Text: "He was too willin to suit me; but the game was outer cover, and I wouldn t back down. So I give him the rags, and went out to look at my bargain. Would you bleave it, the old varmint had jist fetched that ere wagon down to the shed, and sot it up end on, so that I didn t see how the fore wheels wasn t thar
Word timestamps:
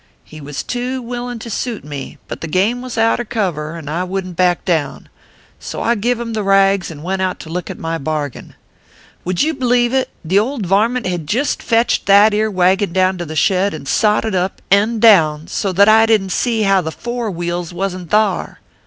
"He 0.23 0.41
was 0.41 0.63
too 0.63 0.99
willin 0.99 1.37
to 1.37 1.49
suit 1.51 1.83
me; 1.85 2.17
but 2.27 2.41
the 2.41 2.47
game 2.47 2.81
was 2.81 2.97
outer 3.05 3.23
cover, 3.23 3.75
and 3.75 3.87
I 3.87 4.03
wouldn 4.03 4.31
t 4.31 4.35
back 4.35 4.65
down. 4.65 5.09
So 5.59 5.83
I 5.83 5.93
give 5.93 6.19
him 6.19 6.33
the 6.33 6.41
rags, 6.41 6.89
and 6.89 7.03
went 7.03 7.21
out 7.21 7.39
to 7.41 7.51
look 7.51 7.69
at 7.69 7.77
my 7.77 7.99
bargain. 7.99 8.55
Would 9.25 9.43
you 9.43 9.53
bleave 9.53 9.93
it, 9.93 10.09
the 10.25 10.39
old 10.39 10.65
varmint 10.65 11.05
had 11.05 11.27
jist 11.27 11.61
fetched 11.61 12.07
that 12.07 12.33
ere 12.33 12.49
wagon 12.49 12.93
down 12.93 13.19
to 13.19 13.25
the 13.25 13.35
shed, 13.35 13.75
and 13.75 13.87
sot 13.87 14.25
it 14.25 14.33
up 14.33 14.59
end 14.71 15.05
on, 15.05 15.45
so 15.45 15.71
that 15.71 15.87
I 15.87 16.07
didn 16.07 16.29
t 16.29 16.33
see 16.33 16.61
how 16.63 16.81
the 16.81 16.91
fore 16.91 17.29
wheels 17.29 17.71
wasn 17.71 18.05
t 18.05 18.09
thar 18.09 18.57